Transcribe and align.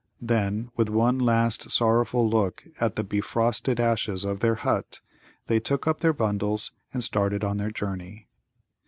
Then, 0.23 0.71
with 0.75 0.89
one 0.89 1.19
last 1.19 1.69
sorrowful 1.69 2.27
look 2.27 2.65
at 2.79 2.95
the 2.95 3.03
befrosted 3.03 3.79
ashes 3.79 4.23
of 4.25 4.39
their 4.39 4.55
hut, 4.55 4.99
they 5.45 5.59
took 5.59 5.85
up 5.85 5.99
their 5.99 6.11
bundles 6.11 6.71
and 6.91 7.03
started 7.03 7.43
on 7.43 7.57
their 7.57 7.69
journey. 7.69 8.27